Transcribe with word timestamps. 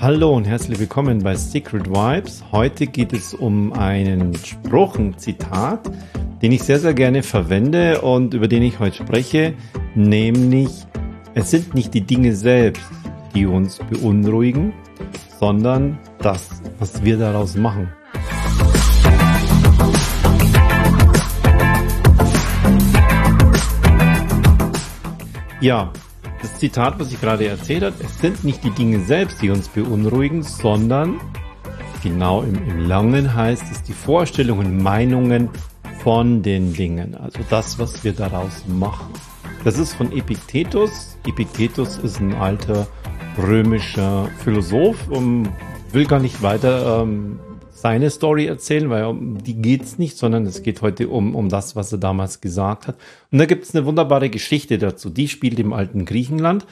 Hallo 0.00 0.36
und 0.36 0.46
herzlich 0.46 0.78
willkommen 0.78 1.24
bei 1.24 1.34
Secret 1.34 1.90
Vibes. 1.90 2.44
Heute 2.52 2.86
geht 2.86 3.12
es 3.12 3.34
um 3.34 3.72
einen 3.72 4.32
Spruch, 4.36 4.96
ein 4.96 5.18
Zitat, 5.18 5.90
den 6.40 6.52
ich 6.52 6.62
sehr, 6.62 6.78
sehr 6.78 6.94
gerne 6.94 7.24
verwende 7.24 8.00
und 8.02 8.32
über 8.32 8.46
den 8.46 8.62
ich 8.62 8.78
heute 8.78 8.94
spreche, 8.94 9.54
nämlich 9.96 10.68
es 11.34 11.50
sind 11.50 11.74
nicht 11.74 11.94
die 11.94 12.02
Dinge 12.02 12.32
selbst, 12.36 12.84
die 13.34 13.44
uns 13.44 13.80
beunruhigen, 13.90 14.72
sondern 15.40 15.98
das, 16.20 16.48
was 16.78 17.02
wir 17.02 17.18
daraus 17.18 17.56
machen. 17.56 17.92
Ja, 25.60 25.92
Zitat, 26.58 26.98
was 26.98 27.12
ich 27.12 27.20
gerade 27.20 27.46
erzählt 27.46 27.84
habe, 27.84 27.94
es 28.02 28.20
sind 28.20 28.44
nicht 28.44 28.64
die 28.64 28.70
Dinge 28.70 29.00
selbst, 29.00 29.40
die 29.40 29.50
uns 29.50 29.68
beunruhigen, 29.68 30.42
sondern 30.42 31.20
genau 32.02 32.42
im, 32.42 32.56
im 32.68 32.86
Langen 32.86 33.34
heißt 33.34 33.64
es 33.70 33.82
die 33.82 33.92
Vorstellungen, 33.92 34.82
Meinungen 34.82 35.50
von 36.02 36.42
den 36.42 36.72
Dingen. 36.72 37.14
Also 37.14 37.40
das, 37.48 37.78
was 37.78 38.04
wir 38.04 38.12
daraus 38.12 38.64
machen. 38.66 39.12
Das 39.64 39.78
ist 39.78 39.94
von 39.94 40.12
Epiktetus. 40.12 41.16
Epiktetus 41.26 41.98
ist 41.98 42.20
ein 42.20 42.34
alter 42.34 42.86
römischer 43.36 44.28
Philosoph 44.42 45.08
und 45.08 45.48
will 45.92 46.06
gar 46.06 46.20
nicht 46.20 46.42
weiter 46.42 47.02
ähm, 47.02 47.38
seine 47.80 48.10
Story 48.10 48.46
erzählen, 48.46 48.90
weil 48.90 49.04
um 49.04 49.42
die 49.42 49.54
geht's 49.54 49.98
nicht, 49.98 50.16
sondern 50.16 50.46
es 50.46 50.62
geht 50.62 50.82
heute 50.82 51.08
um, 51.08 51.36
um 51.36 51.48
das, 51.48 51.76
was 51.76 51.92
er 51.92 51.98
damals 51.98 52.40
gesagt 52.40 52.88
hat. 52.88 52.96
Und 53.30 53.38
da 53.38 53.46
gibt's 53.46 53.74
eine 53.74 53.86
wunderbare 53.86 54.30
Geschichte 54.30 54.78
dazu. 54.78 55.10
Die 55.10 55.28
spielt 55.28 55.58
im 55.60 55.72
alten 55.72 56.04
Griechenland. 56.04 56.66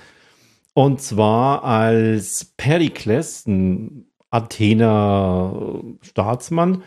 Und 0.75 1.01
zwar 1.01 1.65
als 1.65 2.53
Perikles, 2.57 3.47
ein 3.47 4.07
Athener 4.31 5.81
Staatsmann, 6.03 6.83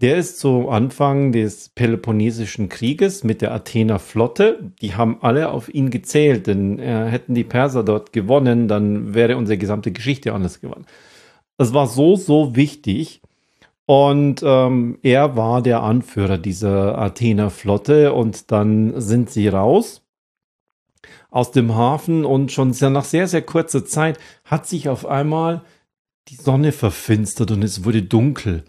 der 0.00 0.16
ist 0.16 0.40
zu 0.40 0.68
Anfang 0.68 1.30
des 1.30 1.68
Peloponnesischen 1.68 2.68
Krieges 2.68 3.22
mit 3.22 3.40
der 3.40 3.54
Athener 3.54 4.00
Flotte. 4.00 4.72
Die 4.82 4.96
haben 4.96 5.18
alle 5.20 5.50
auf 5.50 5.72
ihn 5.72 5.90
gezählt, 5.90 6.48
denn 6.48 6.80
äh, 6.80 7.06
hätten 7.08 7.34
die 7.34 7.44
Perser 7.44 7.84
dort 7.84 8.12
gewonnen, 8.12 8.66
dann 8.66 9.14
wäre 9.14 9.36
unsere 9.36 9.56
gesamte 9.56 9.92
Geschichte 9.92 10.34
anders 10.34 10.60
geworden. 10.60 10.84
Das 11.56 11.72
war 11.72 11.86
so, 11.86 12.16
so 12.16 12.56
wichtig, 12.56 13.22
und 13.92 14.42
ähm, 14.42 14.98
er 15.02 15.36
war 15.36 15.60
der 15.60 15.82
Anführer 15.82 16.38
dieser 16.38 16.96
Athener 16.96 17.50
Flotte 17.50 18.14
und 18.14 18.50
dann 18.50 18.98
sind 18.98 19.28
sie 19.28 19.48
raus 19.48 20.00
aus 21.30 21.50
dem 21.50 21.74
Hafen 21.74 22.24
und 22.24 22.52
schon 22.52 22.70
nach 22.70 23.04
sehr, 23.04 23.28
sehr 23.28 23.42
kurzer 23.42 23.84
Zeit 23.84 24.18
hat 24.46 24.66
sich 24.66 24.88
auf 24.88 25.04
einmal 25.04 25.60
die 26.28 26.36
Sonne 26.36 26.72
verfinstert 26.72 27.50
und 27.50 27.62
es 27.62 27.84
wurde 27.84 28.02
dunkel 28.02 28.64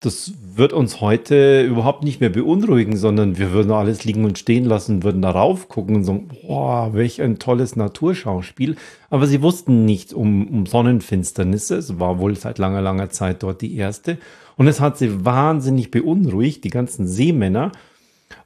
das 0.00 0.32
wird 0.54 0.72
uns 0.72 1.00
heute 1.00 1.62
überhaupt 1.62 2.04
nicht 2.04 2.20
mehr 2.20 2.30
beunruhigen, 2.30 2.96
sondern 2.96 3.36
wir 3.36 3.50
würden 3.50 3.72
alles 3.72 4.04
liegen 4.04 4.24
und 4.24 4.38
stehen 4.38 4.64
lassen, 4.64 5.02
würden 5.02 5.22
darauf 5.22 5.68
gucken 5.68 5.96
und 5.96 6.04
sagen, 6.04 6.28
boah, 6.28 6.94
welch 6.94 7.20
ein 7.20 7.40
tolles 7.40 7.74
Naturschauspiel. 7.74 8.76
Aber 9.10 9.26
sie 9.26 9.42
wussten 9.42 9.84
nicht 9.84 10.14
um, 10.14 10.46
um 10.46 10.66
Sonnenfinsternisse. 10.66 11.76
Es 11.76 11.98
war 11.98 12.20
wohl 12.20 12.36
seit 12.36 12.58
langer, 12.58 12.80
langer 12.80 13.10
Zeit 13.10 13.42
dort 13.42 13.60
die 13.60 13.74
erste. 13.74 14.18
Und 14.58 14.66
es 14.66 14.80
hat 14.80 14.98
sie 14.98 15.24
wahnsinnig 15.24 15.92
beunruhigt, 15.92 16.64
die 16.64 16.70
ganzen 16.70 17.06
Seemänner. 17.06 17.70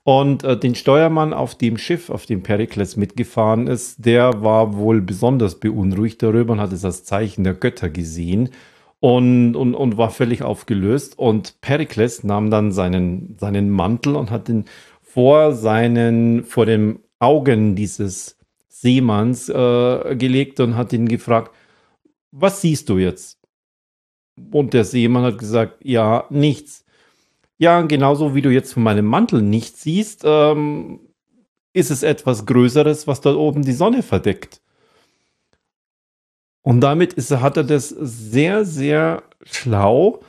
Und 0.04 0.44
äh, 0.44 0.58
den 0.58 0.74
Steuermann 0.74 1.32
auf 1.32 1.56
dem 1.56 1.78
Schiff, 1.78 2.10
auf 2.10 2.26
dem 2.26 2.42
Perikles 2.42 2.96
mitgefahren 2.96 3.66
ist, 3.66 4.04
der 4.04 4.42
war 4.42 4.76
wohl 4.76 5.00
besonders 5.00 5.58
beunruhigt 5.58 6.22
darüber 6.22 6.52
und 6.52 6.60
hat 6.60 6.72
es 6.72 6.84
als 6.84 7.04
Zeichen 7.04 7.44
der 7.44 7.54
Götter 7.54 7.88
gesehen 7.88 8.50
und, 9.00 9.56
und, 9.56 9.74
und 9.74 9.96
war 9.96 10.10
völlig 10.10 10.42
aufgelöst. 10.42 11.18
Und 11.18 11.60
Perikles 11.62 12.24
nahm 12.24 12.50
dann 12.50 12.72
seinen, 12.72 13.36
seinen 13.40 13.70
Mantel 13.70 14.14
und 14.14 14.30
hat 14.30 14.50
ihn 14.50 14.66
vor 15.00 15.54
seinen, 15.54 16.44
vor 16.44 16.66
den 16.66 16.98
Augen 17.20 17.74
dieses 17.74 18.38
Seemanns 18.68 19.48
äh, 19.48 20.14
gelegt 20.16 20.60
und 20.60 20.76
hat 20.76 20.92
ihn 20.92 21.08
gefragt, 21.08 21.52
was 22.32 22.60
siehst 22.60 22.90
du 22.90 22.98
jetzt? 22.98 23.41
Und 24.50 24.74
der 24.74 24.84
Seemann 24.84 25.24
hat 25.24 25.38
gesagt, 25.38 25.84
ja, 25.84 26.24
nichts. 26.30 26.84
Ja, 27.58 27.82
genauso 27.82 28.34
wie 28.34 28.42
du 28.42 28.50
jetzt 28.50 28.72
von 28.72 28.82
meinem 28.82 29.06
Mantel 29.06 29.42
nichts 29.42 29.82
siehst, 29.82 30.22
ähm, 30.24 31.00
ist 31.72 31.90
es 31.90 32.02
etwas 32.02 32.46
Größeres, 32.46 33.06
was 33.06 33.20
dort 33.20 33.36
oben 33.36 33.62
die 33.62 33.72
Sonne 33.72 34.02
verdeckt. 34.02 34.60
Und 36.62 36.80
damit 36.80 37.12
ist, 37.14 37.30
hat 37.30 37.56
er 37.56 37.64
das 37.64 37.88
sehr, 37.88 38.64
sehr 38.64 39.22
schlau 39.44 40.20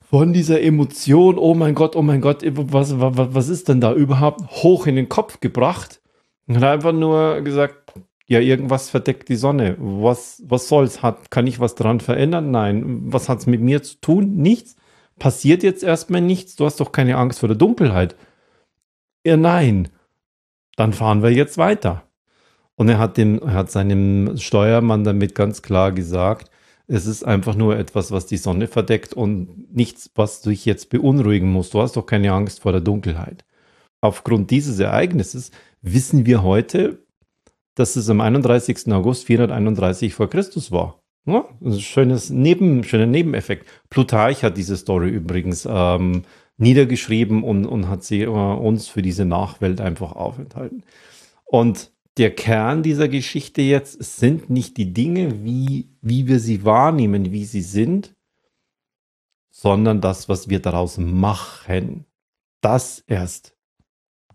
von 0.00 0.32
dieser 0.32 0.62
Emotion, 0.62 1.38
oh 1.38 1.54
mein 1.54 1.74
Gott, 1.74 1.96
oh 1.96 2.02
mein 2.02 2.20
Gott, 2.20 2.42
was, 2.44 2.98
was, 2.98 3.34
was 3.34 3.48
ist 3.48 3.68
denn 3.68 3.80
da 3.80 3.92
überhaupt 3.92 4.40
hoch 4.62 4.86
in 4.86 4.96
den 4.96 5.08
Kopf 5.08 5.40
gebracht? 5.40 6.00
Und 6.46 6.56
hat 6.56 6.64
einfach 6.64 6.92
nur 6.92 7.40
gesagt, 7.40 7.83
ja, 8.26 8.40
irgendwas 8.40 8.88
verdeckt 8.88 9.28
die 9.28 9.36
Sonne. 9.36 9.76
Was, 9.78 10.42
was 10.46 10.68
soll's? 10.68 11.02
Hat, 11.02 11.30
kann 11.30 11.46
ich 11.46 11.60
was 11.60 11.74
dran 11.74 12.00
verändern? 12.00 12.50
Nein. 12.50 13.12
Was 13.12 13.28
hat's 13.28 13.46
mit 13.46 13.60
mir 13.60 13.82
zu 13.82 14.00
tun? 14.00 14.36
Nichts. 14.36 14.76
Passiert 15.18 15.62
jetzt 15.62 15.82
erstmal 15.82 16.22
nichts. 16.22 16.56
Du 16.56 16.64
hast 16.64 16.80
doch 16.80 16.90
keine 16.90 17.16
Angst 17.16 17.40
vor 17.40 17.48
der 17.48 17.58
Dunkelheit. 17.58 18.16
Ja, 19.26 19.36
nein. 19.36 19.88
Dann 20.76 20.92
fahren 20.92 21.22
wir 21.22 21.30
jetzt 21.30 21.58
weiter. 21.58 22.04
Und 22.76 22.88
er 22.88 22.98
hat, 22.98 23.18
dem, 23.18 23.40
er 23.40 23.52
hat 23.52 23.70
seinem 23.70 24.36
Steuermann 24.38 25.04
damit 25.04 25.34
ganz 25.34 25.62
klar 25.62 25.92
gesagt, 25.92 26.50
es 26.86 27.06
ist 27.06 27.24
einfach 27.24 27.54
nur 27.54 27.78
etwas, 27.78 28.10
was 28.10 28.26
die 28.26 28.36
Sonne 28.36 28.66
verdeckt 28.66 29.14
und 29.14 29.72
nichts, 29.74 30.10
was 30.14 30.42
dich 30.42 30.64
jetzt 30.64 30.90
beunruhigen 30.90 31.50
muss. 31.50 31.70
Du 31.70 31.80
hast 31.80 31.96
doch 31.96 32.06
keine 32.06 32.32
Angst 32.32 32.60
vor 32.60 32.72
der 32.72 32.80
Dunkelheit. 32.80 33.44
Aufgrund 34.00 34.50
dieses 34.50 34.80
Ereignisses 34.80 35.50
wissen 35.80 36.26
wir 36.26 36.42
heute, 36.42 37.03
dass 37.74 37.96
es 37.96 38.08
am 38.08 38.20
31. 38.20 38.92
August 38.92 39.26
431 39.26 40.14
vor 40.14 40.30
Christus 40.30 40.70
war. 40.70 41.02
Ja, 41.26 41.48
ein 41.62 41.80
schönes 41.80 42.30
Neben, 42.30 42.84
schöner 42.84 43.06
Nebeneffekt. 43.06 43.66
Plutarch 43.88 44.44
hat 44.44 44.56
diese 44.56 44.76
Story 44.76 45.08
übrigens 45.08 45.66
ähm, 45.68 46.22
niedergeschrieben 46.58 47.42
und, 47.42 47.66
und 47.66 47.88
hat 47.88 48.04
sie 48.04 48.22
äh, 48.22 48.28
uns 48.28 48.88
für 48.88 49.02
diese 49.02 49.24
Nachwelt 49.24 49.80
einfach 49.80 50.12
aufenthalten. 50.12 50.84
Und 51.44 51.92
der 52.16 52.34
Kern 52.34 52.82
dieser 52.82 53.08
Geschichte 53.08 53.62
jetzt 53.62 54.18
sind 54.18 54.50
nicht 54.50 54.76
die 54.76 54.92
Dinge, 54.92 55.44
wie, 55.44 55.88
wie 56.00 56.28
wir 56.28 56.38
sie 56.38 56.64
wahrnehmen, 56.64 57.32
wie 57.32 57.44
sie 57.44 57.62
sind, 57.62 58.14
sondern 59.50 60.00
das, 60.00 60.28
was 60.28 60.48
wir 60.48 60.60
daraus 60.60 60.98
machen. 60.98 62.04
Das 62.60 63.02
erst 63.06 63.56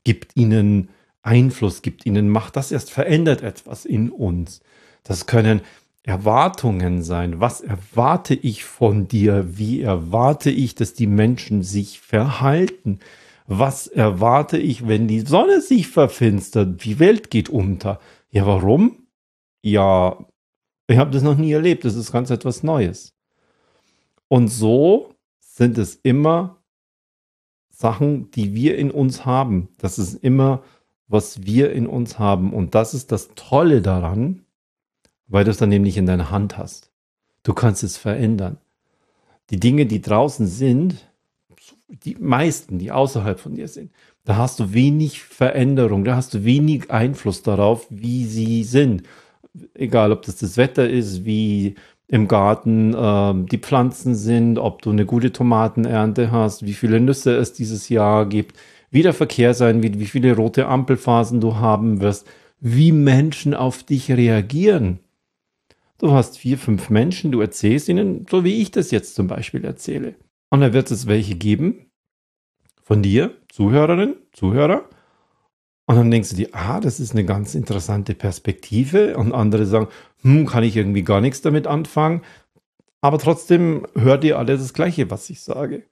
gibt 0.03 0.35
ihnen 0.35 0.89
Einfluss, 1.21 1.81
gibt 1.81 2.05
ihnen 2.05 2.29
Macht, 2.29 2.55
das 2.55 2.71
erst 2.71 2.91
verändert 2.91 3.41
etwas 3.41 3.85
in 3.85 4.09
uns. 4.09 4.61
Das 5.03 5.25
können 5.25 5.61
Erwartungen 6.03 7.03
sein. 7.03 7.39
Was 7.39 7.61
erwarte 7.61 8.33
ich 8.33 8.63
von 8.63 9.07
dir? 9.07 9.57
Wie 9.57 9.81
erwarte 9.81 10.49
ich, 10.49 10.75
dass 10.75 10.93
die 10.93 11.07
Menschen 11.07 11.61
sich 11.61 11.99
verhalten? 11.99 12.99
was 13.49 13.87
erwarte 13.87 14.59
ich, 14.59 14.87
wenn 14.87 15.07
die 15.07 15.21
Sonne 15.21 15.59
sich 15.59 15.87
verfinstert? 15.87 16.85
Die 16.85 16.99
Welt 16.99 17.31
geht 17.31 17.49
unter. 17.49 17.99
Ja, 18.29 18.45
warum? 18.45 19.07
Ja, 19.63 20.23
ich 20.85 20.97
habe 20.99 21.09
das 21.09 21.23
noch 21.23 21.35
nie 21.35 21.51
erlebt. 21.51 21.83
Das 21.83 21.95
ist 21.95 22.11
ganz 22.11 22.29
etwas 22.29 22.61
Neues. 22.61 23.15
Und 24.27 24.49
so 24.49 25.15
sind 25.39 25.79
es 25.79 25.95
immer 25.95 26.61
Sachen, 27.71 28.29
die 28.29 28.53
wir 28.53 28.77
in 28.77 28.91
uns 28.91 29.25
haben. 29.25 29.69
Das 29.79 29.97
ist 29.97 30.13
immer, 30.13 30.61
was 31.09 31.45
wir 31.45 31.73
in 31.73 31.87
uns 31.87 32.19
haben. 32.19 32.53
Und 32.53 32.75
das 32.75 32.93
ist 32.93 33.11
das 33.11 33.29
Tolle 33.35 33.81
daran, 33.81 34.45
weil 35.27 35.43
du 35.43 35.51
es 35.51 35.57
dann 35.57 35.69
nämlich 35.69 35.97
in 35.97 36.05
deiner 36.05 36.31
Hand 36.31 36.57
hast. 36.57 36.91
Du 37.43 37.53
kannst 37.53 37.83
es 37.83 37.97
verändern. 37.97 38.57
Die 39.49 39.59
Dinge, 39.59 39.87
die 39.87 40.01
draußen 40.01 40.47
sind, 40.47 41.07
die 41.87 42.15
meisten, 42.15 42.77
die 42.77 42.91
außerhalb 42.91 43.39
von 43.39 43.55
dir 43.55 43.67
sind, 43.67 43.91
da 44.23 44.35
hast 44.35 44.59
du 44.59 44.73
wenig 44.73 45.23
Veränderung, 45.23 46.03
da 46.03 46.15
hast 46.15 46.35
du 46.35 46.43
wenig 46.43 46.91
Einfluss 46.91 47.41
darauf, 47.41 47.87
wie 47.89 48.25
sie 48.25 48.63
sind. 48.63 49.03
Egal, 49.73 50.11
ob 50.11 50.21
das 50.21 50.35
das 50.35 50.57
Wetter 50.57 50.87
ist, 50.87 51.25
wie 51.25 51.75
im 52.07 52.27
Garten 52.27 52.93
äh, 52.93 53.33
die 53.49 53.57
Pflanzen 53.57 54.13
sind, 54.13 54.59
ob 54.59 54.83
du 54.83 54.91
eine 54.91 55.05
gute 55.05 55.31
Tomatenernte 55.31 56.31
hast, 56.31 56.65
wie 56.65 56.73
viele 56.73 56.99
Nüsse 56.99 57.35
es 57.35 57.53
dieses 57.53 57.89
Jahr 57.89 58.27
gibt, 58.27 58.55
wie 58.91 59.03
der 59.03 59.13
Verkehr 59.13 59.53
sein 59.53 59.83
wird, 59.83 59.99
wie 59.99 60.05
viele 60.05 60.35
rote 60.35 60.67
Ampelphasen 60.67 61.41
du 61.41 61.55
haben 61.55 62.01
wirst, 62.01 62.27
wie 62.59 62.91
Menschen 62.91 63.53
auf 63.53 63.83
dich 63.83 64.11
reagieren. 64.11 64.99
Du 65.97 66.11
hast 66.11 66.37
vier, 66.37 66.57
fünf 66.57 66.89
Menschen, 66.89 67.31
du 67.31 67.41
erzählst 67.41 67.89
ihnen, 67.89 68.25
so 68.29 68.43
wie 68.43 68.61
ich 68.61 68.71
das 68.71 68.91
jetzt 68.91 69.15
zum 69.15 69.27
Beispiel 69.27 69.65
erzähle. 69.65 70.15
Und 70.49 70.61
da 70.61 70.73
wird 70.73 70.91
es 70.91 71.07
welche 71.07 71.35
geben 71.35 71.85
von 72.81 73.03
dir, 73.03 73.35
Zuhörerin, 73.49 74.15
Zuhörer. 74.31 74.85
Und 75.85 75.95
dann 75.95 76.11
denkst 76.11 76.29
du 76.29 76.35
dir, 76.35 76.49
ah, 76.53 76.79
das 76.79 76.99
ist 76.99 77.11
eine 77.11 77.25
ganz 77.25 77.55
interessante 77.55 78.15
Perspektive. 78.15 79.17
Und 79.17 79.33
andere 79.33 79.65
sagen, 79.65 79.87
hm, 80.21 80.45
kann 80.45 80.63
ich 80.63 80.77
irgendwie 80.77 81.03
gar 81.03 81.19
nichts 81.19 81.41
damit 81.41 81.67
anfangen. 81.67 82.21
Aber 83.01 83.17
trotzdem 83.17 83.85
hört 83.95 84.23
ihr 84.23 84.37
alle 84.37 84.57
das 84.57 84.73
Gleiche, 84.73 85.09
was 85.09 85.29
ich 85.29 85.41
sage. 85.41 85.83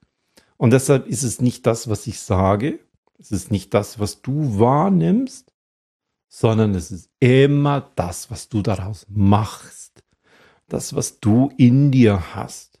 Und 0.56 0.72
deshalb 0.72 1.06
ist 1.06 1.22
es 1.22 1.40
nicht 1.40 1.66
das, 1.66 1.88
was 1.88 2.06
ich 2.06 2.20
sage. 2.20 2.78
Es 3.18 3.32
ist 3.32 3.50
nicht 3.50 3.74
das, 3.74 3.98
was 3.98 4.22
du 4.22 4.58
wahrnimmst, 4.58 5.52
sondern 6.28 6.74
es 6.74 6.90
ist 6.90 7.10
immer 7.18 7.90
das, 7.96 8.30
was 8.30 8.48
du 8.48 8.62
daraus 8.62 9.06
machst. 9.08 10.04
Das, 10.68 10.94
was 10.94 11.18
du 11.18 11.50
in 11.56 11.90
dir 11.90 12.34
hast. 12.34 12.78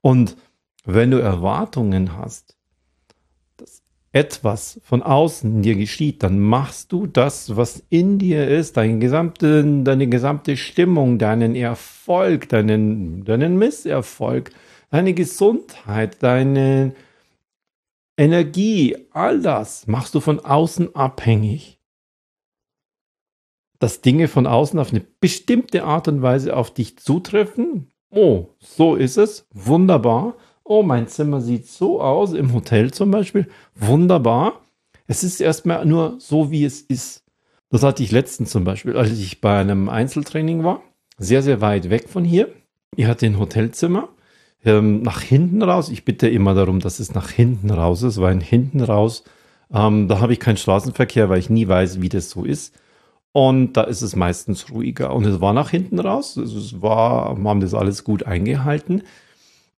Und 0.00 0.36
wenn 0.84 1.10
du 1.10 1.18
Erwartungen 1.18 2.16
hast, 2.16 2.56
dass 3.56 3.82
etwas 4.12 4.80
von 4.84 5.02
außen 5.02 5.60
dir 5.60 5.74
geschieht, 5.74 6.22
dann 6.22 6.38
machst 6.38 6.92
du 6.92 7.08
das, 7.08 7.56
was 7.56 7.82
in 7.90 8.18
dir 8.18 8.48
ist, 8.48 8.76
dein 8.76 9.00
gesamte, 9.00 9.82
deine 9.82 10.06
gesamte 10.06 10.56
Stimmung, 10.56 11.18
deinen 11.18 11.56
Erfolg, 11.56 12.48
deinen, 12.48 13.24
deinen 13.24 13.58
Misserfolg, 13.58 14.52
deine 14.90 15.12
Gesundheit, 15.12 16.22
deine 16.22 16.94
Energie, 18.16 18.96
all 19.10 19.40
das 19.40 19.86
machst 19.86 20.14
du 20.14 20.20
von 20.20 20.40
außen 20.40 20.94
abhängig. 20.94 21.80
Dass 23.78 24.00
Dinge 24.00 24.26
von 24.28 24.46
außen 24.46 24.78
auf 24.78 24.90
eine 24.90 25.04
bestimmte 25.20 25.84
Art 25.84 26.08
und 26.08 26.22
Weise 26.22 26.56
auf 26.56 26.72
dich 26.72 26.98
zutreffen. 26.98 27.92
Oh, 28.10 28.48
so 28.58 28.94
ist 28.94 29.18
es. 29.18 29.46
Wunderbar. 29.52 30.36
Oh, 30.64 30.82
mein 30.82 31.08
Zimmer 31.08 31.42
sieht 31.42 31.66
so 31.66 32.00
aus, 32.00 32.32
im 32.32 32.54
Hotel 32.54 32.90
zum 32.90 33.10
Beispiel. 33.10 33.48
Wunderbar. 33.74 34.62
Es 35.06 35.22
ist 35.22 35.40
erstmal 35.40 35.84
nur 35.84 36.16
so, 36.18 36.50
wie 36.50 36.64
es 36.64 36.80
ist. 36.80 37.22
Das 37.68 37.82
hatte 37.82 38.02
ich 38.02 38.12
letztens 38.12 38.50
zum 38.50 38.64
Beispiel, 38.64 38.96
als 38.96 39.12
ich 39.12 39.40
bei 39.42 39.58
einem 39.58 39.90
Einzeltraining 39.90 40.64
war. 40.64 40.82
Sehr, 41.18 41.42
sehr 41.42 41.60
weit 41.60 41.90
weg 41.90 42.08
von 42.08 42.24
hier. 42.24 42.52
Ich 42.96 43.06
hatte 43.06 43.26
ein 43.26 43.38
Hotelzimmer 43.38 44.08
ähm, 44.66 45.02
nach 45.02 45.20
hinten 45.20 45.62
raus. 45.62 45.88
Ich 45.88 46.04
bitte 46.04 46.28
immer 46.28 46.54
darum, 46.54 46.80
dass 46.80 46.98
es 46.98 47.14
nach 47.14 47.30
hinten 47.30 47.70
raus 47.70 48.02
ist, 48.02 48.20
weil 48.20 48.42
hinten 48.42 48.82
raus, 48.82 49.24
ähm, 49.72 50.08
da 50.08 50.20
habe 50.20 50.32
ich 50.32 50.40
keinen 50.40 50.56
Straßenverkehr, 50.56 51.28
weil 51.28 51.38
ich 51.38 51.50
nie 51.50 51.66
weiß, 51.66 52.00
wie 52.02 52.08
das 52.08 52.30
so 52.30 52.44
ist. 52.44 52.74
Und 53.32 53.74
da 53.74 53.82
ist 53.82 54.02
es 54.02 54.16
meistens 54.16 54.70
ruhiger. 54.70 55.14
Und 55.14 55.24
es 55.26 55.40
war 55.40 55.52
nach 55.52 55.70
hinten 55.70 55.98
raus. 55.98 56.36
Es 56.36 56.80
war, 56.80 57.36
wir 57.36 57.50
haben 57.50 57.60
das 57.60 57.74
alles 57.74 58.02
gut 58.02 58.24
eingehalten. 58.24 59.02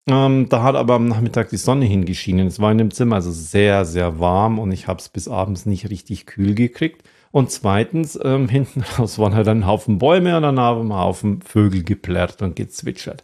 Ähm, 0.09 0.49
da 0.49 0.63
hat 0.63 0.77
aber 0.77 0.95
am 0.95 1.09
Nachmittag 1.09 1.49
die 1.51 1.57
Sonne 1.57 1.87
hingeschienen. 1.87 2.47
Es 2.47 2.61
war 2.61 2.71
in 2.71 2.79
dem 2.79 2.91
Zimmer 2.93 3.17
also 3.17 3.33
sehr, 3.33 3.85
sehr 3.85 4.21
warm 4.21 4.59
und 4.59 4.71
ich 4.73 4.87
habe 4.87 5.01
es 5.01 5.09
bis 5.09 5.27
abends 5.27 5.67
nicht 5.67 5.91
richtig 5.91 6.27
kühl 6.27 6.55
gekriegt. 6.55 7.03
Und 7.33 7.51
zweitens, 7.51 8.19
ähm, 8.23 8.49
hinten 8.51 8.83
raus 8.99 9.19
waren 9.19 9.35
halt 9.35 9.49
ein 9.49 9.67
Haufen 9.67 9.99
Bäume 9.99 10.37
und 10.37 10.43
dann 10.43 10.61
haben 10.61 10.93
ein 10.93 10.99
Haufen 10.99 11.43
Vögel 11.43 11.83
geplärrt 11.83 12.43
und 12.43 12.57
gezwitschert. 12.57 13.23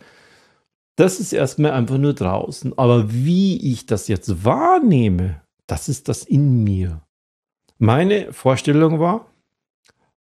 Das 0.96 1.20
ist 1.20 1.32
erstmal 1.32 1.72
einfach 1.72 1.98
nur 1.98 2.14
draußen. 2.14 2.76
Aber 2.78 3.12
wie 3.12 3.72
ich 3.72 3.86
das 3.86 4.08
jetzt 4.08 4.44
wahrnehme, 4.44 5.40
das 5.66 5.88
ist 5.88 6.08
das 6.08 6.24
in 6.24 6.62
mir. 6.64 7.02
Meine 7.78 8.32
Vorstellung 8.32 9.00
war, 9.00 9.26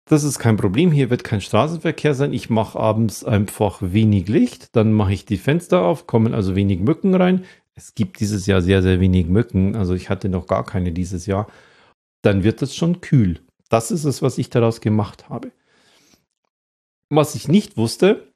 das 0.08 0.22
ist 0.22 0.38
kein 0.38 0.56
Problem, 0.56 0.92
hier 0.92 1.10
wird 1.10 1.24
kein 1.24 1.40
Straßenverkehr 1.40 2.14
sein. 2.14 2.32
Ich 2.32 2.48
mache 2.48 2.78
abends 2.78 3.24
einfach 3.24 3.78
wenig 3.82 4.28
Licht, 4.28 4.74
dann 4.76 4.92
mache 4.92 5.12
ich 5.12 5.24
die 5.26 5.36
Fenster 5.36 5.82
auf, 5.82 6.06
kommen 6.06 6.32
also 6.32 6.54
wenig 6.54 6.80
Mücken 6.80 7.14
rein. 7.14 7.44
Es 7.74 7.94
gibt 7.94 8.20
dieses 8.20 8.46
Jahr 8.46 8.62
sehr, 8.62 8.82
sehr 8.82 9.00
wenig 9.00 9.26
Mücken, 9.26 9.74
also 9.74 9.94
ich 9.94 10.08
hatte 10.08 10.28
noch 10.28 10.46
gar 10.46 10.64
keine 10.64 10.92
dieses 10.92 11.26
Jahr. 11.26 11.48
Dann 12.22 12.44
wird 12.44 12.62
das 12.62 12.74
schon 12.74 13.00
kühl. 13.00 13.40
Das 13.68 13.90
ist 13.90 14.04
es, 14.04 14.22
was 14.22 14.38
ich 14.38 14.48
daraus 14.48 14.80
gemacht 14.80 15.28
habe. 15.28 15.50
Was 17.10 17.34
ich 17.34 17.48
nicht 17.48 17.76
wusste, 17.76 18.32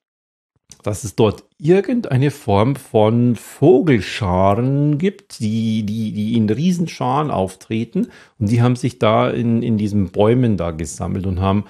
dass 0.83 1.03
es 1.03 1.15
dort 1.15 1.43
irgendeine 1.57 2.31
Form 2.31 2.75
von 2.75 3.35
Vogelscharen 3.35 4.97
gibt, 4.97 5.39
die, 5.39 5.83
die, 5.83 6.11
die 6.11 6.35
in 6.35 6.49
Riesenscharen 6.49 7.31
auftreten. 7.31 8.07
Und 8.39 8.49
die 8.49 8.61
haben 8.61 8.75
sich 8.75 8.99
da 8.99 9.29
in, 9.29 9.61
in 9.61 9.77
diesen 9.77 10.11
Bäumen 10.11 10.57
da 10.57 10.71
gesammelt 10.71 11.25
und 11.25 11.39
haben, 11.39 11.65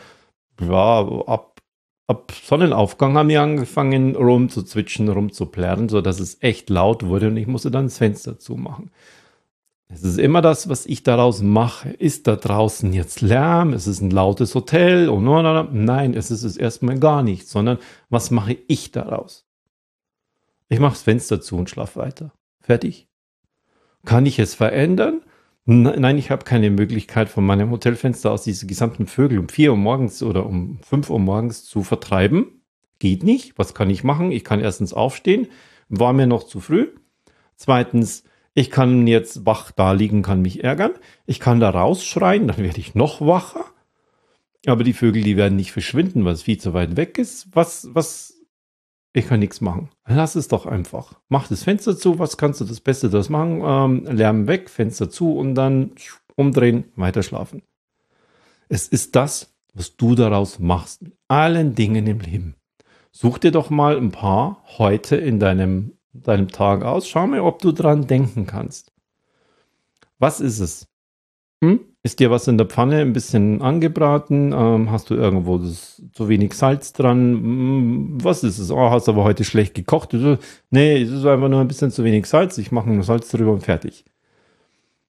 ja, 0.62 1.07
ab, 1.25 1.62
ab 2.07 2.31
Sonnenaufgang 2.31 3.15
haben 3.15 3.30
die 3.30 3.38
angefangen 3.38 4.15
rumzuzwitschen, 4.15 5.09
rumzuplärren, 5.09 5.89
sodass 5.89 6.19
es 6.19 6.42
echt 6.42 6.69
laut 6.69 7.06
wurde 7.06 7.27
und 7.27 7.38
ich 7.38 7.48
musste 7.48 7.71
dann 7.71 7.86
das 7.86 7.98
Fenster 7.98 8.39
zumachen. 8.39 8.92
Es 9.94 10.04
ist 10.04 10.20
immer 10.20 10.42
das, 10.42 10.70
was 10.70 10.86
ich 10.86 11.04
daraus 11.04 11.42
mache. 11.42 11.90
Ist 11.90 12.28
da 12.28 12.38
draußen 12.38 12.94
jetzt 12.94 13.20
Lärm? 13.22 13.74
Ist 13.74 13.88
es 13.88 14.00
ein 14.00 14.10
lautes 14.10 14.56
Hotel? 14.56 15.10
Oh. 15.10 15.20
Nein, 15.20 16.14
es 16.14 16.32
ist 16.32 16.44
es 16.44 16.56
erstmal 16.56 16.98
gar 16.98 17.24
nicht, 17.24 17.48
sondern 17.48 17.78
was 18.10 18.32
mache 18.32 18.58
ich 18.68 18.92
daraus? 18.92 19.46
Ich 20.70 20.80
mache 20.80 20.94
das 20.94 21.02
Fenster 21.02 21.42
zu 21.42 21.58
und 21.58 21.70
schlafe 21.70 22.00
weiter. 22.00 22.32
Fertig. 22.62 23.10
Kann 24.06 24.26
ich 24.26 24.40
es 24.40 24.56
verändern? 24.56 25.22
Nein, 25.66 26.18
ich 26.18 26.32
habe 26.32 26.46
keine 26.46 26.72
Möglichkeit, 26.72 27.30
von 27.30 27.46
meinem 27.46 27.70
Hotelfenster 27.70 28.32
aus 28.32 28.44
diese 28.44 28.66
gesamten 28.66 29.08
Vögel 29.08 29.38
um 29.38 29.50
4 29.50 29.72
Uhr 29.72 29.78
morgens 29.78 30.24
oder 30.24 30.46
um 30.46 30.80
5 30.84 31.10
Uhr 31.10 31.20
morgens 31.20 31.66
zu 31.66 31.84
vertreiben. 31.84 32.64
Geht 33.00 33.24
nicht. 33.24 33.58
Was 33.58 33.74
kann 33.74 33.90
ich 33.90 34.04
machen? 34.04 34.32
Ich 34.32 34.44
kann 34.46 34.62
erstens 34.62 34.94
aufstehen. 34.94 35.48
War 35.90 36.14
mir 36.14 36.28
noch 36.28 36.46
zu 36.46 36.62
früh. 36.62 36.88
Zweitens, 37.58 38.24
ich 38.53 38.69
kann 38.69 39.07
jetzt 39.07 39.45
wach 39.45 39.71
da 39.71 39.94
liegen, 39.94 40.24
kann 40.24 40.42
mich 40.42 40.63
ärgern. 40.63 40.92
Ich 41.25 41.39
kann 41.39 41.59
da 41.59 41.69
rausschreien, 41.69 42.48
dann 42.48 42.57
werde 42.57 42.80
ich 42.80 42.95
noch 42.95 43.21
wacher. 43.21 43.65
Aber 44.65 44.83
die 44.83 44.94
Vögel, 44.94 45.24
die 45.24 45.38
werden 45.38 45.56
nicht 45.56 45.71
verschwinden, 45.71 46.25
weil 46.25 46.33
es 46.33 46.44
viel 46.44 46.59
zu 46.59 46.74
weit 46.74 46.98
weg 46.98 47.18
ist. 47.18 47.48
Was, 47.53 47.89
was, 47.94 48.36
ich 49.13 49.27
kann 49.27 49.39
nichts 49.39 49.62
machen. 49.62 49.89
Lass 50.06 50.36
es 50.36 50.48
doch 50.48 50.65
einfach. 50.65 51.19
Mach 51.30 51.48
das 51.48 51.63
Fenster 51.63 51.98
zu, 51.98 52.19
was 52.19 52.38
kannst 52.38 52.62
du 52.62 52.65
das 52.65 52.81
Beste 52.81 53.09
das 53.09 53.30
machen? 53.30 53.62
Ähm, 53.63 54.06
Lärm 54.18 54.48
weg, 54.48 54.69
Fenster 54.69 55.09
zu 55.09 55.36
und 55.36 55.56
dann 55.56 55.92
umdrehen, 56.36 56.86
weiter 56.95 57.24
schlafen. 57.24 57.63
Es 58.69 58.88
ist 58.88 59.15
das, 59.15 59.53
was 59.74 59.95
du 59.95 60.15
daraus 60.15 60.59
machst, 60.59 61.01
mit 61.01 61.13
allen 61.27 61.74
Dingen 61.74 62.06
im 62.06 62.19
Leben. 62.19 62.56
Such 63.12 63.39
dir 63.39 63.51
doch 63.51 63.69
mal 63.69 63.98
ein 63.98 64.12
paar 64.12 64.63
heute 64.77 65.15
in 65.15 65.39
deinem 65.39 65.94
deinem 66.13 66.50
Tag 66.50 66.84
aus. 66.84 67.08
Schau 67.08 67.28
mal, 67.28 67.42
ob 67.42 67.60
du 67.60 67.72
dran 67.72 68.08
denken 68.08 68.46
kannst. 68.46 68.92
Was 70.19 70.40
ist 70.40 70.60
es? 70.60 70.88
Hm? 71.63 71.80
Ist 72.04 72.19
dir 72.19 72.31
was 72.31 72.48
in 72.48 72.58
der 72.58 72.66
Pfanne 72.66 73.02
ein 73.02 73.13
bisschen 73.13 73.62
angebraten? 73.62 74.52
Ähm, 74.54 74.90
hast 74.90 75.12
du 75.12 75.16
irgendwo 75.16 75.60
das, 75.60 76.02
zu 76.13 76.30
wenig 76.30 76.54
Salz 76.54 76.94
dran? 76.94 77.34
Hm, 77.34 78.18
was 78.24 78.44
ist 78.44 78.58
es? 78.58 78.72
Oh, 78.72 78.90
hast 78.90 79.08
aber 79.08 79.24
heute 79.24 79.44
schlecht 79.44 79.75
gekocht. 79.75 80.16
Nee, 80.72 81.02
es 81.02 81.12
ist 81.12 81.25
einfach 81.25 81.50
nur 81.50 81.62
ein 81.62 81.68
bisschen 81.68 81.91
zu 81.91 82.03
wenig 82.03 82.25
Salz. 82.25 82.58
Ich 82.58 82.72
mache 82.72 82.89
nur 82.89 83.03
Salz 83.03 83.30
drüber 83.30 83.51
und 83.51 83.62
fertig. 83.62 84.03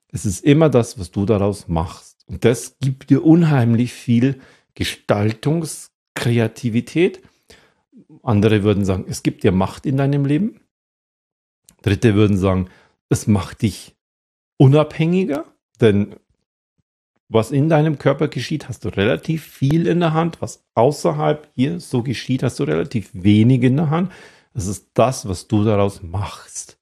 Es 0.08 0.26
ist 0.26 0.44
immer 0.44 0.68
das, 0.68 0.98
was 0.98 1.10
du 1.10 1.24
daraus 1.24 1.68
machst. 1.68 2.18
Und 2.26 2.44
das 2.44 2.76
gibt 2.80 3.08
dir 3.08 3.24
unheimlich 3.24 3.94
viel 3.94 4.40
Gestaltungskreativität. 4.74 7.22
Andere 8.22 8.62
würden 8.62 8.84
sagen, 8.84 9.06
es 9.08 9.22
gibt 9.22 9.42
dir 9.42 9.52
Macht 9.52 9.86
in 9.86 9.96
deinem 9.96 10.26
Leben. 10.26 10.60
Dritte 11.82 12.14
würden 12.14 12.36
sagen, 12.36 12.68
es 13.08 13.26
macht 13.26 13.62
dich 13.62 13.96
unabhängiger, 14.56 15.44
denn 15.80 16.16
was 17.28 17.50
in 17.50 17.70
deinem 17.70 17.98
Körper 17.98 18.28
geschieht, 18.28 18.68
hast 18.68 18.84
du 18.84 18.90
relativ 18.90 19.46
viel 19.46 19.86
in 19.86 20.00
der 20.00 20.12
Hand. 20.12 20.42
Was 20.42 20.66
außerhalb 20.74 21.50
hier 21.54 21.80
so 21.80 22.02
geschieht, 22.02 22.42
hast 22.42 22.58
du 22.60 22.64
relativ 22.64 23.10
wenig 23.14 23.62
in 23.62 23.78
der 23.78 23.88
Hand. 23.88 24.12
Es 24.52 24.66
ist 24.66 24.90
das, 24.92 25.26
was 25.26 25.48
du 25.48 25.64
daraus 25.64 26.02
machst. 26.02 26.78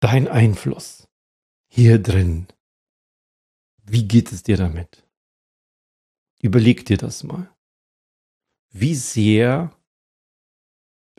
Dein 0.00 0.28
Einfluss 0.28 1.08
hier 1.66 1.98
drin. 1.98 2.46
Wie 3.84 4.06
geht 4.06 4.32
es 4.32 4.42
dir 4.42 4.58
damit? 4.58 5.06
Überleg 6.42 6.84
dir 6.84 6.98
das 6.98 7.24
mal. 7.24 7.48
Wie 8.70 8.94
sehr 8.94 9.74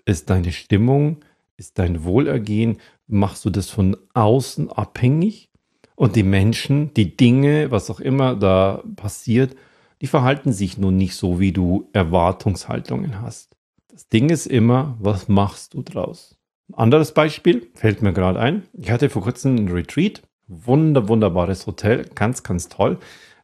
ist 0.06 0.30
deine 0.30 0.52
Stimmung 0.52 1.26
ist 1.58 1.80
dein 1.80 2.04
Wohlergehen, 2.04 2.80
machst 3.08 3.46
du 3.46 3.50
das 3.50 3.70
von 3.70 3.98
außen 4.14 4.70
abhängig? 4.72 5.50
Und 5.96 6.18
die 6.18 6.24
Menschen, 6.24 6.94
die 6.94 7.16
Dinge, 7.16 7.72
was 7.72 7.90
auch 7.90 8.02
immer 8.02 8.36
da 8.36 8.84
passiert, 8.98 9.56
die 10.02 10.08
verhalten 10.08 10.52
sich 10.52 10.78
nun 10.78 10.98
nicht 10.98 11.16
so, 11.16 11.40
wie 11.40 11.54
du 11.54 11.90
Erwartungshaltungen 11.94 13.22
hast. 13.22 13.56
Das 13.90 14.10
Ding 14.10 14.30
ist 14.30 14.46
immer, 14.46 14.98
was 15.00 15.30
machst 15.30 15.74
du 15.74 15.82
draus? 15.82 16.38
Ein 16.70 16.76
anderes 16.76 17.14
Beispiel 17.14 17.70
fällt 17.76 18.02
mir 18.02 18.12
gerade 18.12 18.40
ein. 18.40 18.64
Ich 18.74 18.92
hatte 18.92 19.10
vor 19.10 19.22
kurzem 19.22 19.56
ein 19.56 19.70
Retreat. 19.70 20.22
Wunder, 20.48 21.08
wunderbares 21.08 21.66
Hotel. 21.66 22.06
Ganz, 22.14 22.44
ganz 22.44 22.68
toll. 22.68 23.00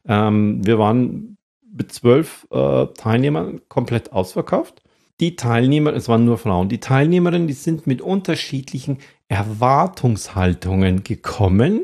Ähm, 0.06 0.64
wir 0.64 0.78
waren 0.78 1.38
mit 1.74 1.92
zwölf 1.92 2.46
äh, 2.50 2.86
Teilnehmern 2.88 3.62
komplett 3.68 4.12
ausverkauft 4.12 4.81
die 5.22 5.36
Teilnehmer, 5.36 5.94
es 5.94 6.08
waren 6.08 6.24
nur 6.24 6.36
Frauen, 6.36 6.68
die 6.68 6.80
Teilnehmerinnen, 6.80 7.46
die 7.46 7.54
sind 7.54 7.86
mit 7.86 8.02
unterschiedlichen 8.02 8.98
Erwartungshaltungen 9.28 11.04
gekommen. 11.04 11.82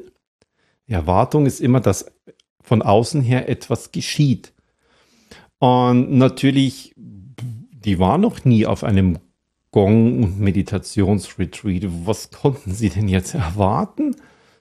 Die 0.88 0.92
Erwartung 0.92 1.46
ist 1.46 1.60
immer 1.60 1.78
das 1.78 2.10
von 2.60 2.82
außen 2.82 3.22
her 3.22 3.48
etwas 3.48 3.92
geschieht. 3.92 4.52
Und 5.58 6.10
natürlich, 6.10 6.94
die 6.96 8.00
war 8.00 8.18
noch 8.18 8.44
nie 8.44 8.66
auf 8.66 8.82
einem 8.82 9.20
Gong- 9.70 10.24
und 10.24 10.40
Meditationsretreat. 10.40 11.84
Was 12.06 12.32
konnten 12.32 12.72
sie 12.72 12.90
denn 12.90 13.06
jetzt 13.06 13.34
erwarten, 13.34 14.16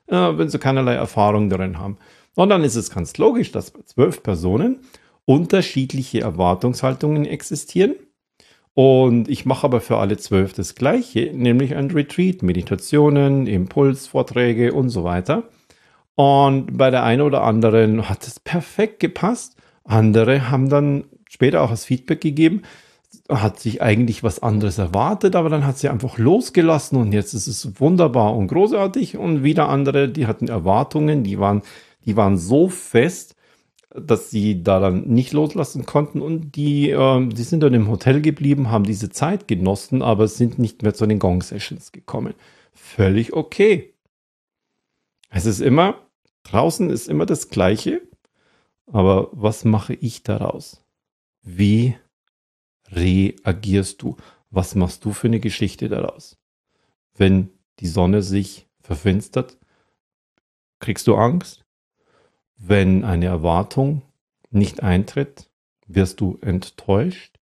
wenn 0.06 0.50
sie 0.50 0.60
keinerlei 0.60 0.94
Erfahrung 0.94 1.50
darin 1.50 1.80
haben? 1.80 1.98
Und 2.36 2.50
dann 2.50 2.64
ist 2.64 2.76
es 2.76 2.92
ganz 2.92 3.18
logisch, 3.18 3.52
dass 3.52 3.72
bei 3.72 3.82
zwölf 3.86 4.22
Personen 4.22 4.82
unterschiedliche 5.26 6.22
Erwartungshaltungen 6.22 7.26
existieren. 7.26 7.96
Und 8.78 9.28
ich 9.28 9.48
mache 9.48 9.66
aber 9.66 9.82
für 9.82 9.98
alle 9.98 10.18
zwölf 10.18 10.54
das 10.54 10.76
Gleiche, 10.76 11.32
nämlich 11.34 11.76
ein 11.76 11.90
Retreat, 11.90 12.44
Meditationen, 12.44 13.48
Impulsvorträge 13.48 14.72
und 14.72 14.90
so 14.90 15.04
weiter. 15.04 15.46
Und 16.14 16.78
bei 16.78 16.92
der 16.92 17.02
einen 17.02 17.24
oder 17.24 17.42
anderen 17.42 18.08
hat 18.08 18.28
es 18.28 18.40
perfekt 18.40 19.00
gepasst. 19.00 19.56
Andere 19.84 20.52
haben 20.52 20.70
dann 20.70 21.06
später 21.28 21.64
auch 21.64 21.72
das 21.72 21.86
Feedback 21.86 22.22
gegeben, 22.22 22.62
hat 23.30 23.60
sich 23.60 23.82
eigentlich 23.82 24.22
was 24.22 24.44
anderes 24.44 24.78
erwartet, 24.78 25.36
aber 25.36 25.50
dann 25.50 25.66
hat 25.66 25.80
sie 25.80 25.90
einfach 25.90 26.20
losgelassen 26.20 27.00
und 27.00 27.14
jetzt 27.14 27.34
ist 27.34 27.48
es 27.48 27.82
wunderbar 27.82 28.36
und 28.36 28.46
großartig. 28.46 29.18
Und 29.18 29.44
wieder 29.44 29.70
andere, 29.70 30.08
die 30.08 30.28
hatten 30.28 30.50
Erwartungen, 30.50 31.24
die 31.24 31.40
waren, 31.40 31.64
die 32.06 32.16
waren 32.16 32.38
so 32.38 32.70
fest, 32.70 33.37
dass 34.00 34.30
sie 34.30 34.64
da 34.64 34.80
dann 34.80 35.08
nicht 35.08 35.34
loslassen 35.34 35.86
konnten 35.86 36.22
und 36.22 36.56
die, 36.56 36.92
äh, 36.92 37.28
die 37.28 37.44
sind 37.44 37.62
dann 37.62 37.74
im 37.74 37.90
Hotel 37.90 38.22
geblieben, 38.22 38.70
haben 38.70 38.84
diese 38.84 39.10
Zeit 39.10 39.48
genossen, 39.48 40.02
aber 40.02 40.28
sind 40.28 40.60
nicht 40.60 40.84
mehr 40.84 40.94
zu 40.94 41.06
den 41.06 41.20
Gong-Sessions 41.20 41.92
gekommen. 41.92 42.34
Völlig 42.74 43.34
okay. 43.34 43.94
Es 45.30 45.46
ist 45.46 45.60
immer, 45.60 45.96
draußen 46.44 46.90
ist 46.90 47.08
immer 47.10 47.26
das 47.26 47.50
Gleiche, 47.50 48.02
aber 48.86 49.30
was 49.34 49.66
mache 49.66 49.94
ich 49.94 50.24
daraus? 50.24 50.84
Wie 51.42 51.96
reagierst 52.92 54.02
du? 54.02 54.16
Was 54.50 54.76
machst 54.76 55.04
du 55.04 55.12
für 55.12 55.28
eine 55.28 55.40
Geschichte 55.40 55.90
daraus? 55.90 56.38
Wenn 57.16 57.50
die 57.80 57.88
Sonne 57.88 58.22
sich 58.22 58.68
verfinstert, 58.80 59.58
kriegst 60.80 61.08
du 61.08 61.16
Angst? 61.16 61.67
Wenn 62.70 63.06
eine 63.06 63.28
Erwartung 63.28 64.02
nicht 64.52 64.84
eintritt, 64.84 65.50
wirst 65.88 66.20
du 66.20 66.38
enttäuscht? 66.42 67.40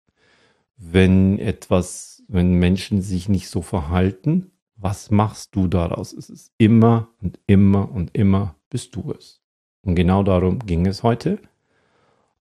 Wenn 0.78 1.40
etwas, 1.40 2.24
wenn 2.30 2.54
Menschen 2.54 3.02
sich 3.02 3.28
nicht 3.28 3.50
so 3.50 3.62
verhalten, 3.62 4.52
was 4.78 5.12
machst 5.12 5.58
du 5.58 5.68
daraus? 5.68 6.14
Es 6.14 6.30
ist 6.30 6.54
immer 6.58 7.10
und 7.22 7.38
immer 7.48 7.92
und 7.92 8.16
immer 8.16 8.56
bist 8.70 8.96
du 8.96 9.12
es. 9.12 9.42
Und 9.84 9.96
genau 9.96 10.24
darum 10.24 10.60
ging 10.60 10.86
es 10.86 11.04
heute. 11.04 11.40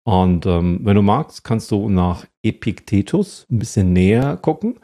Und 0.05 0.47
ähm, 0.47 0.79
wenn 0.85 0.95
du 0.95 1.03
magst, 1.03 1.43
kannst 1.43 1.73
du 1.73 1.89
nach 1.89 2.27
Epiktetus 2.45 3.45
ein 3.51 3.59
bisschen 3.59 3.93
näher 3.93 4.37
gucken. 4.37 4.79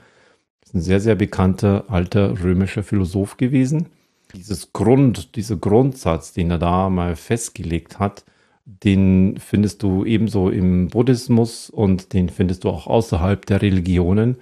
Das 0.60 0.70
ist 0.70 0.74
ein 0.74 0.80
sehr, 0.80 1.00
sehr 1.00 1.14
bekannter 1.14 1.84
alter 1.86 2.42
römischer 2.42 2.82
Philosoph 2.82 3.36
gewesen. 3.36 3.86
Dieses 4.34 4.72
Grund, 4.72 5.36
dieser 5.36 5.56
Grundsatz, 5.56 6.32
den 6.32 6.50
er 6.50 6.58
da 6.58 6.90
mal 6.90 7.16
festgelegt 7.16 7.98
hat, 7.98 8.24
den 8.64 9.36
findest 9.38 9.82
du 9.82 10.04
ebenso 10.04 10.50
im 10.50 10.88
Buddhismus 10.88 11.70
und 11.70 12.12
den 12.12 12.28
findest 12.28 12.64
du 12.64 12.70
auch 12.70 12.86
außerhalb 12.86 13.44
der 13.46 13.62
Religionen 13.62 14.38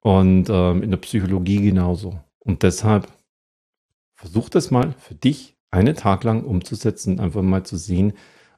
und 0.00 0.48
ähm, 0.50 0.82
in 0.82 0.90
der 0.90 0.98
Psychologie 0.98 1.62
genauso. 1.62 2.20
Und 2.38 2.62
deshalb 2.62 3.08
versuch 4.14 4.48
das 4.48 4.70
mal 4.70 4.92
für 4.98 5.14
dich 5.14 5.56
einen 5.70 5.96
Tag 5.96 6.24
lang 6.24 6.44
umzusetzen, 6.44 7.20
einfach 7.20 7.42
mal 7.42 7.64
zu 7.64 7.76
sehen, 7.76 8.12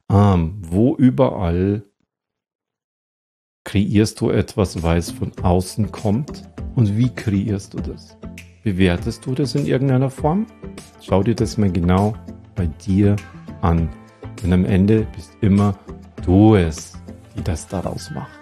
ähm, 0.09 0.57
wo 0.61 0.95
überall 0.95 1.83
kreierst 3.63 4.19
du 4.21 4.29
etwas, 4.29 4.81
weil 4.83 4.97
es 4.97 5.11
von 5.11 5.31
außen 5.41 5.91
kommt 5.91 6.49
und 6.75 6.97
wie 6.97 7.09
kreierst 7.09 7.73
du 7.73 7.79
das? 7.79 8.17
Bewertest 8.63 9.25
du 9.25 9.33
das 9.33 9.55
in 9.55 9.65
irgendeiner 9.65 10.11
Form? 10.11 10.45
Schau 11.01 11.23
dir 11.23 11.33
das 11.33 11.57
mal 11.57 11.71
genau 11.71 12.13
bei 12.55 12.67
dir 12.67 13.15
an. 13.61 13.89
Denn 14.41 14.53
am 14.53 14.65
Ende 14.65 15.07
bist 15.15 15.31
immer 15.41 15.75
du 16.23 16.55
es, 16.55 16.93
die 17.35 17.43
das 17.43 17.67
daraus 17.67 18.11
macht. 18.11 18.39